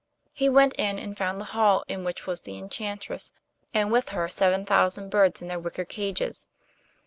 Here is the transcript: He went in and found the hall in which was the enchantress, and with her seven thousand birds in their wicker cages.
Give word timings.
He 0.33 0.49
went 0.49 0.73
in 0.79 0.97
and 0.97 1.15
found 1.15 1.39
the 1.39 1.43
hall 1.53 1.83
in 1.87 2.03
which 2.03 2.25
was 2.25 2.41
the 2.41 2.57
enchantress, 2.57 3.31
and 3.71 3.91
with 3.91 4.09
her 4.09 4.27
seven 4.27 4.65
thousand 4.65 5.11
birds 5.11 5.43
in 5.43 5.47
their 5.47 5.59
wicker 5.59 5.85
cages. 5.85 6.47